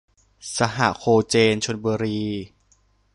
[0.55, 2.19] สหโคเจน ชลบุรี